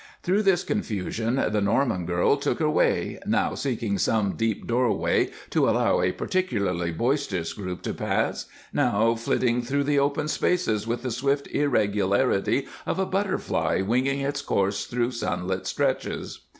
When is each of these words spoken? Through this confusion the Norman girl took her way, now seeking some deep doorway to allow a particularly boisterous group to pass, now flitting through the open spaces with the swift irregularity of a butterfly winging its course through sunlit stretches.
Through 0.23 0.41
this 0.41 0.63
confusion 0.63 1.35
the 1.35 1.61
Norman 1.61 2.07
girl 2.07 2.35
took 2.35 2.57
her 2.57 2.67
way, 2.71 3.19
now 3.23 3.53
seeking 3.53 3.99
some 3.99 4.31
deep 4.31 4.65
doorway 4.65 5.29
to 5.51 5.69
allow 5.69 6.01
a 6.01 6.11
particularly 6.11 6.91
boisterous 6.91 7.53
group 7.53 7.83
to 7.83 7.93
pass, 7.93 8.47
now 8.73 9.13
flitting 9.13 9.61
through 9.61 9.83
the 9.83 9.99
open 9.99 10.27
spaces 10.27 10.87
with 10.87 11.03
the 11.03 11.11
swift 11.11 11.45
irregularity 11.49 12.65
of 12.87 12.97
a 12.97 13.05
butterfly 13.05 13.81
winging 13.81 14.21
its 14.21 14.41
course 14.41 14.87
through 14.87 15.11
sunlit 15.11 15.67
stretches. 15.67 16.39